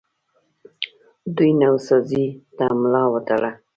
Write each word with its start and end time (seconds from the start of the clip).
دوی 1.35 1.51
نوسازۍ 1.61 2.25
ته 2.57 2.65
ملا 2.81 3.03
وتړله 3.13 3.51